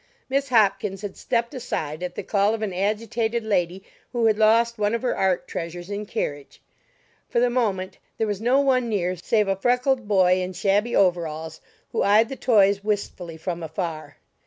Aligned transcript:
Miss 0.29 0.49
Hopkins 0.49 1.03
had 1.03 1.15
stepped 1.15 1.53
aside 1.53 2.01
at 2.01 2.15
the 2.15 2.23
call 2.23 2.55
of 2.55 2.63
an 2.63 2.73
agitated 2.73 3.43
lady 3.43 3.83
who 4.11 4.25
had 4.25 4.35
lost 4.39 4.79
one 4.79 4.95
of 4.95 5.03
her 5.03 5.15
art 5.15 5.47
treasures 5.47 5.91
in 5.91 6.07
carriage; 6.07 6.59
for 7.29 7.39
the 7.39 7.51
moment, 7.51 7.99
there 8.17 8.25
was 8.25 8.41
no 8.41 8.59
one 8.59 8.89
near 8.89 9.15
save 9.15 9.47
a 9.47 9.55
freckled 9.55 10.07
boy 10.07 10.41
in 10.41 10.53
shabby 10.53 10.95
overalls, 10.95 11.61
who 11.91 12.01
eyed 12.01 12.29
the 12.29 12.35
toys 12.35 12.83
wistfully 12.83 13.37
from 13.37 13.61
afar. 13.61 14.17